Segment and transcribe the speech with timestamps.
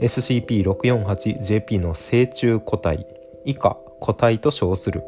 [0.00, 3.06] SCP-648JP の成虫個体
[3.46, 5.02] 以下個体と称する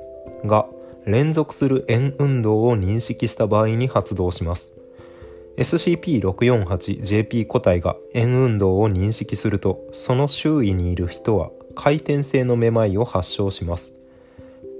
[0.47, 0.65] が
[1.05, 4.73] 連続する円運動を認識した場合に発動します。
[5.59, 14.00] SCP-648JP 個体が円運動を認識するとその周囲にいる人は回転性のめまいを発症します。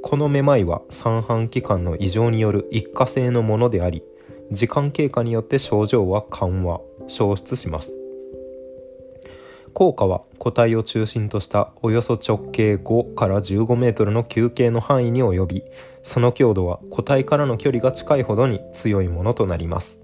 [0.03, 4.03] このめまいは三半規管の異常による一過性のものであり
[4.51, 7.97] 時間経過によって症状は緩和消失します。
[9.73, 15.63] 効果は個体を中心としたおよそ直径5から15メートルの球形の範囲に及び
[16.03, 20.01] その強度は個体からの距離が近いほどに強いものとなります。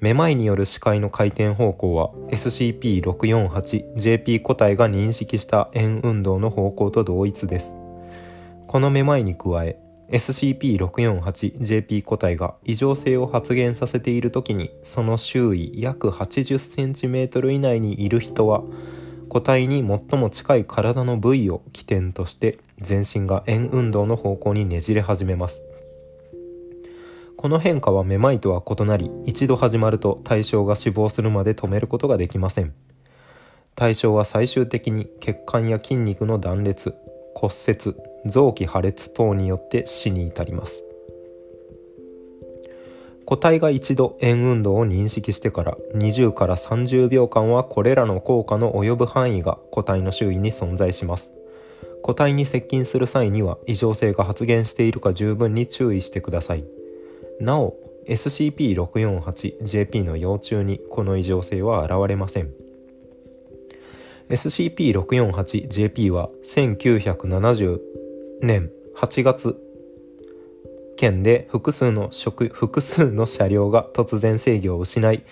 [0.00, 7.83] めまいによる視界の回転方向は SCP-648JP 個体が認識した円運動の方向と同一です。
[8.74, 18.64] このめまいに加え SCP-648JP 個体が異常性を発現させている時にその周囲約 80cm 以内にいる人は
[19.28, 25.62] 個体に最も近い体の部位を起点として全身が円運動の方向にねじれ始めます。
[27.36, 32.74] この変化はめまいとは異なり一度始まると対象が死亡するまで止めることができません。
[33.76, 36.92] 対象は最終的に血管や筋肉の断裂
[37.36, 40.84] 骨折臓器破裂等によって死に至ります。
[43.24, 51.32] 個体が一度円運動を認識してから20から30秒間はこれらの効果の及ぶ範囲が個体の周囲に存在します。
[52.02, 56.64] 個体に接近する際には異常性が発現しているか十分に注意してください。
[57.40, 57.74] なお
[58.06, 62.50] SCP-648JP の幼虫にこの異常性は現れません。
[64.28, 67.78] SCP-648JP は1970
[68.44, 69.56] 年8月。
[70.96, 75.24] 県で複数の複数の車両が突然制御を失い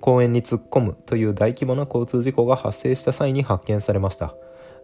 [0.00, 4.34] 公園に突っ込むという大規模な交通事故が発生した際に発見されました。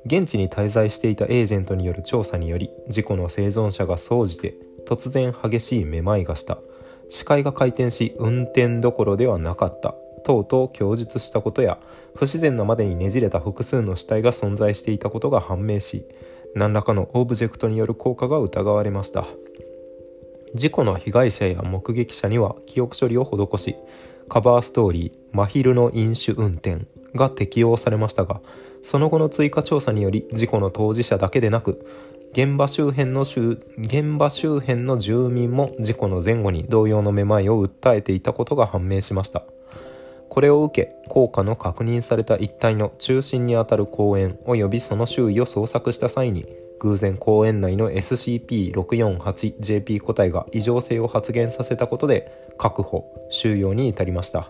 [0.06, 4.54] 現地に滞在していたエージェントによる調査により事故の生存者が総じて
[4.87, 6.59] 突然激しいめまいがした。
[7.10, 9.97] 視界が回転し運転どころではなかった。
[10.25, 11.78] 等々供述したことや
[12.14, 16.06] 不自然なまでにねじれた複数の死体が存在していたことが判明し
[16.54, 19.26] 何らかのオブジェクトによる効果が疑われました。
[20.54, 23.76] 事故の被害者や目撃者には記憶処理を施し
[24.28, 28.40] カバーストーリー「真昼の飲酒運転」が適用されましたが
[28.82, 31.86] その後の追加調査により事故の当事者だけでなく
[32.32, 39.44] 現場周辺の現場周辺の住民も事故の前後に同様のめまいを訴えていたことが判明しました。
[40.32, 46.46] これを受け効果の確認された一帯の中心にあたる公園及びその周囲を捜索した際に
[46.81, 54.49] 偶然公園内の SCP-648JP 個体が異常性を発現させたことで確保収容に至りました。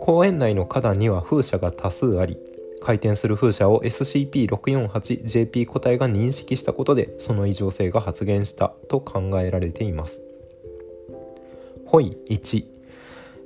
[0.00, 2.36] 公園内の花壇には風車が多数あり
[2.82, 10.22] 回転する風車を SCP-648JP 個体が認識したことでその異常性が発現したと考えられています。
[11.86, 12.81] ホイ1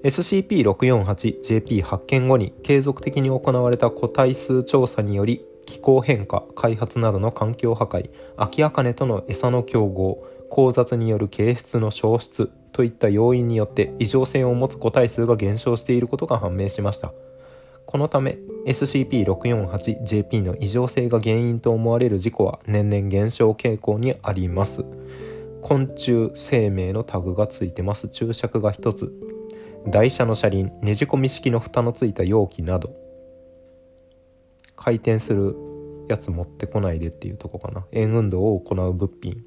[0.03, 17.13] SCP-648JP 発見後に継続的に行われた個体数調査により気候変化開発などの環境破壊アキアカネとの餌の競合交雑による形質の消失といった要因によって異常性を持つ個体数が減少していることが判明しました。
[17.87, 24.85] このため SCP-648JP の異常性が原因と思われる事故は年々減少傾向にあります。
[25.63, 28.09] 昆虫生命のタグがついてます。
[28.09, 29.36] 注釈が1つ。
[29.89, 32.95] 台車の車輪ねじ込み式の蓋のついた容器など。
[34.75, 35.57] 回転する
[36.09, 37.87] やつ持ってこないでっていうとこかな。
[37.93, 39.45] 円運動を行う物品。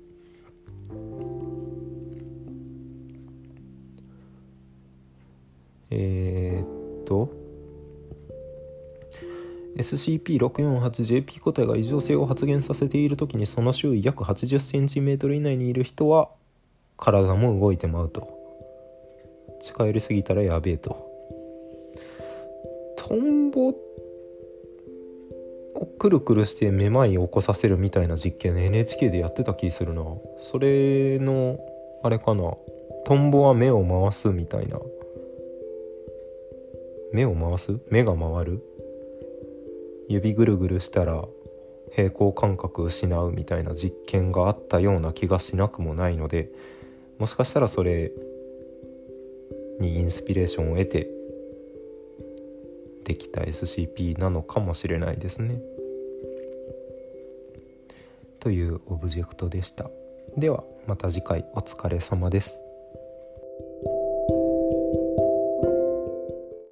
[5.90, 7.34] えー、っと。
[9.78, 16.30] SCP-648JP 個体が異常性を発現させている時にその周囲約 80cm 以内にいる人は
[16.98, 18.39] 体も動いてまうと。
[19.60, 21.10] 近寄りすぎたらやべえと。
[22.98, 23.76] トンボを
[25.98, 30.04] くるくるしてめまいを起こさせるみたいな実験 NHK でやってた気するな。
[30.38, 31.60] それの
[32.04, 32.54] あれかな。
[33.06, 34.80] トンボは目を回すみたいな。
[37.12, 37.80] 目を回す？
[37.90, 38.62] 目が回る？
[40.10, 41.26] 指ぐるぐるしたら
[41.92, 46.52] 平行感覚失うみたいな実験があったような気がしなくもないので
[47.18, 48.12] もしかしたらそれ
[49.80, 51.08] にインスピレーションを得て
[53.06, 55.60] できた SCP なのかもしれないですね。
[58.40, 59.90] というオブジェクトでした。
[60.38, 62.62] ではまた次回お疲れ様です。